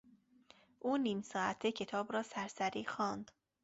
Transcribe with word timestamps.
او 0.79 0.97
نیم 0.97 1.21
ساعته 1.21 1.71
کتاب 1.71 2.11
را 2.13 2.23
سرسری 2.23 2.85
خواند. 2.85 3.31